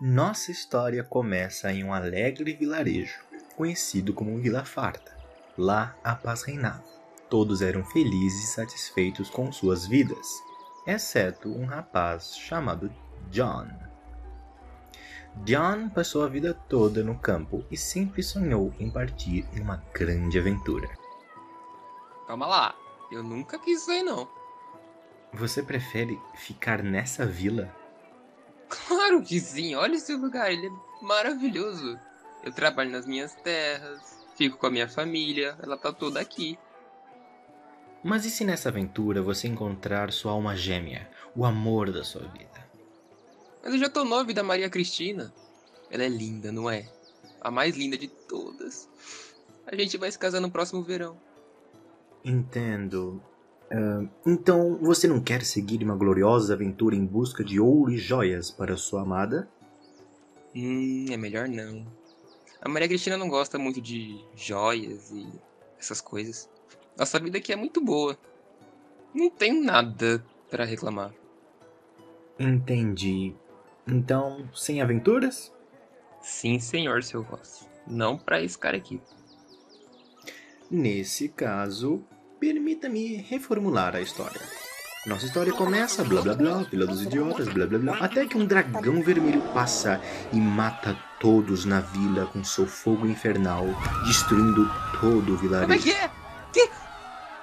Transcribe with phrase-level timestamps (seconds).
[0.00, 3.18] Nossa história começa em um alegre vilarejo,
[3.56, 5.16] conhecido como Vila Farta.
[5.56, 6.84] Lá a paz reinava.
[7.28, 10.40] Todos eram felizes e satisfeitos com suas vidas,
[10.86, 12.94] exceto um rapaz chamado
[13.28, 13.66] John.
[15.44, 20.38] John passou a vida toda no campo e sempre sonhou em partir em uma grande
[20.38, 20.88] aventura.
[22.28, 22.76] Calma lá,
[23.10, 24.28] eu nunca quis isso aí não.
[25.32, 27.68] Você prefere ficar nessa vila?
[28.88, 32.00] Claro que sim, olha esse lugar, ele é maravilhoso.
[32.42, 36.58] Eu trabalho nas minhas terras, fico com a minha família, ela tá toda aqui.
[38.02, 42.66] Mas e se nessa aventura você encontrar sua alma gêmea, o amor da sua vida?
[43.62, 45.34] Mas eu já tô noivo da Maria Cristina.
[45.90, 46.88] Ela é linda, não é?
[47.42, 48.88] A mais linda de todas.
[49.66, 51.20] A gente vai se casar no próximo verão.
[52.24, 53.22] Entendo.
[53.70, 58.50] Uh, então você não quer seguir uma gloriosa aventura em busca de ouro e joias
[58.50, 59.48] para sua amada?
[60.54, 61.86] Hum, é melhor não.
[62.60, 65.28] A Maria Cristina não gosta muito de joias e
[65.78, 66.48] essas coisas.
[66.96, 68.18] Nossa vida aqui é muito boa.
[69.14, 71.14] Não tenho nada para reclamar.
[72.38, 73.34] Entendi.
[73.86, 75.52] Então, sem aventuras?
[76.20, 77.68] Sim, senhor, seu Ross.
[77.86, 79.00] Não para esse cara aqui.
[80.70, 82.04] Nesse caso,
[82.38, 84.40] permita-me reformular a história.
[85.06, 88.44] Nossa história começa, blá blá blá, Vila dos Idiotas, blá blá blá, até que um
[88.44, 90.00] dragão vermelho passa
[90.32, 93.64] e mata todos na vila com seu fogo infernal,
[94.06, 95.68] destruindo todo o vilarejo.
[95.68, 96.10] Como é que é?
[96.52, 96.70] Que?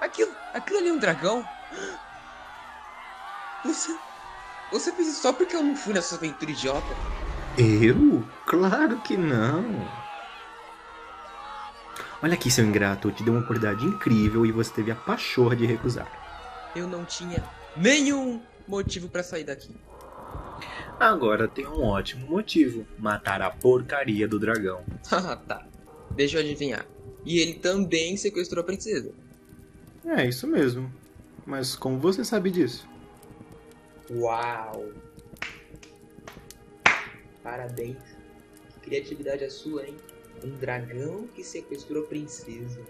[0.00, 1.46] Aquilo, aquilo ali é um dragão?
[3.64, 3.96] Você,
[4.72, 6.96] você fez isso só porque eu não fui nessa aventura idiota?
[7.56, 8.24] Eu?
[8.46, 10.01] Claro que não.
[12.22, 15.56] Olha aqui, seu ingrato, eu te dei uma oportunidade incrível e você teve a pachorra
[15.56, 16.06] de recusar.
[16.76, 17.42] Eu não tinha
[17.76, 19.74] nenhum motivo para sair daqui.
[21.00, 24.84] Agora tem um ótimo motivo: matar a porcaria do dragão.
[25.10, 25.66] Ah, tá.
[26.12, 26.86] Deixa eu adivinhar.
[27.24, 29.12] E ele também sequestrou a princesa.
[30.04, 30.92] É, isso mesmo.
[31.44, 32.88] Mas como você sabe disso?
[34.10, 34.92] Uau!
[37.42, 37.98] Parabéns.
[38.68, 39.96] Que criatividade a sua, hein?
[40.44, 42.80] Um dragão que sequestrou a princesa.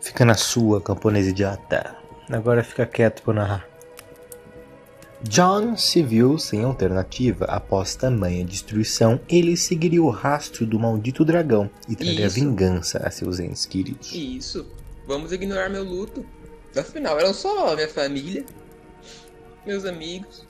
[0.00, 1.96] Fica na sua, camponês idiota.
[2.28, 3.68] Agora fica quieto pra narrar.
[5.22, 7.46] John se viu sem alternativa.
[7.46, 12.34] Após tamanha destruição, ele seguiria o rastro do maldito dragão e traria Isso.
[12.34, 14.12] vingança a seus entes queridos.
[14.12, 14.66] Isso.
[15.06, 16.24] Vamos ignorar meu luto.
[16.76, 18.44] Afinal, eram só minha família,
[19.64, 20.46] meus amigos,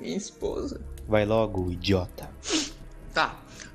[0.00, 0.80] minha esposa.
[1.06, 2.30] Vai logo, idiota.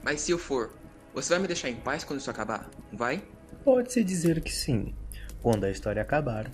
[0.04, 0.74] Mas se eu for,
[1.14, 2.70] você vai me deixar em paz quando isso acabar?
[2.92, 3.24] Vai?
[3.64, 4.94] Pode-se dizer que sim.
[5.42, 6.52] Quando a história acabar,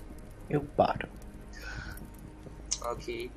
[0.48, 1.08] eu paro.
[2.82, 3.30] Ok.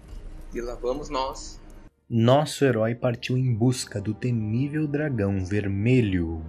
[0.53, 1.59] E lá vamos nós.
[2.07, 6.45] Nosso herói partiu em busca do temível dragão vermelho.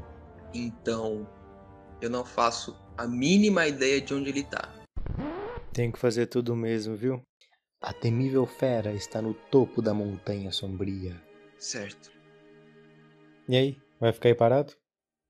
[0.53, 1.27] Então,
[2.03, 4.73] eu não faço a mínima ideia de onde ele tá.
[5.73, 7.23] Tenho que fazer tudo mesmo, viu?
[7.81, 11.21] A temível fera está no topo da montanha sombria.
[11.59, 12.13] Certo.
[13.49, 14.75] E aí, vai ficar aí parado?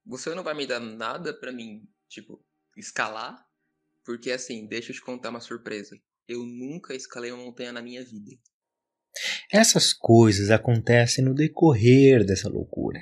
[0.06, 2.44] Você não vai me dar nada pra mim, tipo,
[2.76, 3.44] escalar?
[4.04, 5.96] Porque assim, deixa eu te contar uma surpresa.
[6.28, 8.30] Eu nunca escalei uma montanha na minha vida.
[9.50, 13.00] Essas coisas acontecem no decorrer dessa loucura.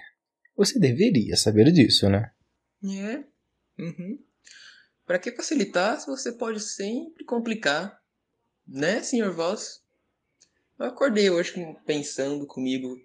[0.57, 2.33] Você deveria saber disso, né?
[2.85, 3.25] É.
[3.83, 4.19] Uhum.
[5.05, 8.01] Pra que facilitar se você pode sempre complicar?
[8.67, 9.83] Né, senhor Voss?
[10.79, 12.97] Eu acordei hoje com- pensando comigo,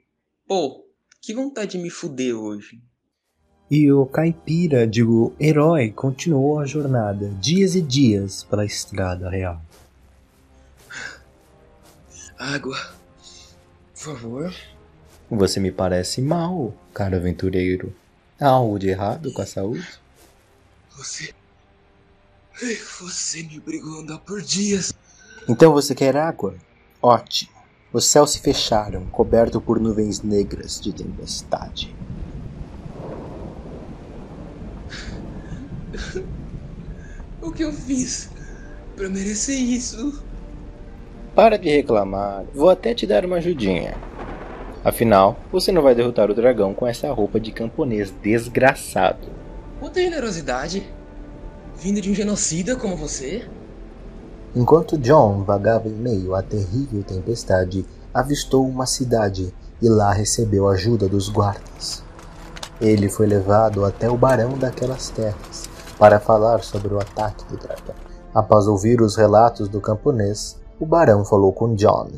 [0.45, 0.86] pô,
[1.27, 2.81] que vontade de me fuder hoje.
[3.69, 9.61] E o caipira, digo, herói, continuou a jornada, dias e dias pela estrada real.
[12.39, 12.77] Água.
[13.93, 14.55] Por favor.
[15.29, 17.94] Você me parece mal, caro aventureiro.
[18.39, 19.99] Há algo de errado com a saúde?
[20.91, 21.33] Você.
[23.01, 24.94] Você me obrigou a andar por dias.
[25.45, 26.55] Então você quer água?
[27.01, 27.56] Ótimo.
[27.97, 31.95] Os céus se fecharam, coberto por nuvens negras de tempestade.
[37.41, 38.29] O que eu fiz
[38.95, 40.23] pra merecer isso?
[41.33, 43.97] Para de reclamar, vou até te dar uma ajudinha.
[44.85, 49.27] Afinal, você não vai derrotar o dragão com essa roupa de camponês desgraçado.
[49.79, 50.88] Quanta generosidade.
[51.75, 53.50] Vindo de um genocida como você?
[54.55, 61.07] Enquanto John vagava em meio à terrível tempestade, avistou uma cidade e lá recebeu ajuda
[61.07, 62.03] dos guardas.
[62.79, 67.95] Ele foi levado até o barão daquelas terras para falar sobre o ataque do dragão.
[68.33, 72.11] Após ouvir os relatos do camponês, o barão falou com John.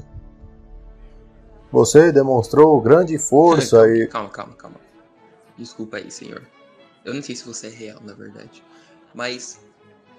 [1.71, 4.07] Você demonstrou grande força calma, e.
[4.07, 4.77] Calma, calma, calma.
[5.57, 6.41] Desculpa aí, senhor.
[7.05, 8.63] Eu não sei se você é real, na verdade.
[9.13, 9.59] Mas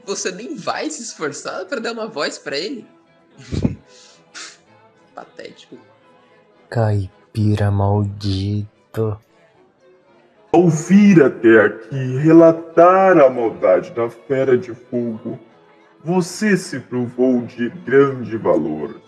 [0.05, 2.87] você nem vai se esforçar para dar uma voz para ele?
[5.15, 5.79] Patético.
[6.69, 9.19] Caipira maldito.
[10.53, 15.39] Ao vir até aqui relatar a maldade da Fera de Fogo,
[16.03, 19.01] você se provou de grande valor.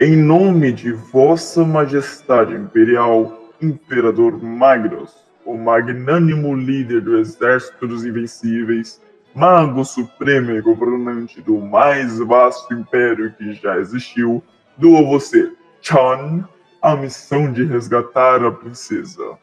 [0.00, 5.14] Em nome de Vossa Majestade Imperial, Imperador Magros,
[5.44, 9.00] o magnânimo líder do Exército dos Invencíveis,
[9.34, 14.42] Mago Supremo e governante do mais vasto império que já existiu,
[14.76, 16.48] dou a você, Chan,
[16.82, 19.38] a missão de resgatar a princesa.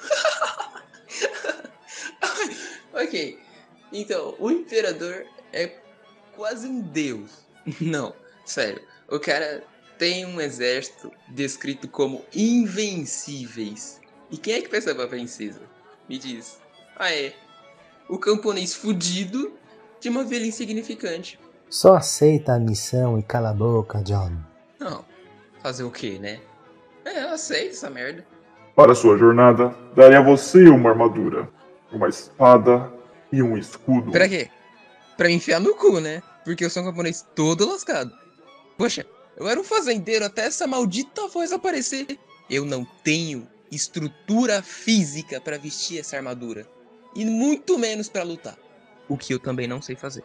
[2.92, 3.38] ok,
[3.92, 5.72] então, o imperador é
[6.34, 7.46] quase um deus.
[7.80, 8.14] Não,
[8.44, 8.82] sério.
[9.08, 9.64] O cara
[9.98, 14.00] tem um exército descrito como invencíveis.
[14.30, 15.62] E quem é que pensava a princesa?
[16.08, 16.60] Me diz.
[16.96, 17.34] Ah, é.
[18.08, 19.52] O camponês fudido
[20.00, 21.38] de uma vila insignificante.
[21.68, 24.32] Só aceita a missão e cala a boca, John.
[24.80, 25.04] Não.
[25.62, 26.40] Fazer o quê, né?
[27.04, 28.26] É, eu aceito essa merda.
[28.74, 31.50] Para sua jornada, darei a você uma armadura,
[31.92, 32.90] uma espada
[33.30, 34.12] e um escudo.
[34.12, 34.48] Pra quê?
[35.16, 36.22] Pra me enfiar no cu, né?
[36.44, 38.10] Porque eu sou um camponês todo lascado.
[38.78, 39.04] Poxa,
[39.36, 42.06] eu era um fazendeiro até essa maldita voz aparecer.
[42.48, 46.66] Eu não tenho estrutura física para vestir essa armadura.
[47.18, 48.56] E muito menos para lutar.
[49.08, 50.22] O que eu também não sei fazer.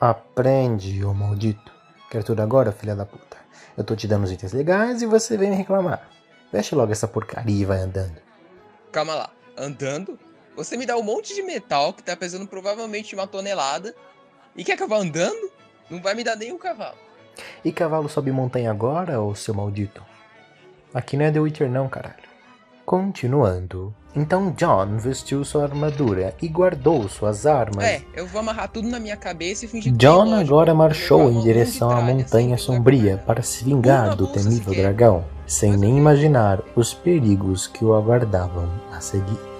[0.00, 1.72] Aprende, ô maldito.
[2.08, 3.36] Quer tudo agora, filha da puta?
[3.76, 6.08] Eu tô te dando os itens legais e você vem me reclamar.
[6.52, 8.22] Veste logo essa porcaria e vai andando.
[8.92, 9.30] Calma lá.
[9.58, 10.16] Andando?
[10.54, 13.92] Você me dá um monte de metal que tá pesando provavelmente uma tonelada.
[14.54, 15.50] E quer que eu vá andando?
[15.90, 16.98] Não vai me dar nem um cavalo.
[17.64, 20.06] E cavalo sobe montanha agora, ô seu maldito?
[20.94, 22.30] Aqui não é The Witcher não, caralho.
[22.84, 23.94] Continuando.
[24.14, 27.84] Então John vestiu sua armadura e guardou suas armas.
[27.84, 31.90] É, eu vou amarrar tudo na minha cabeça e fingir John agora marchou em direção
[31.90, 34.82] à montanha assim, vai sombria para se vingar do temível sequer.
[34.82, 39.51] dragão, sem nem imaginar os perigos que o aguardavam a seguir.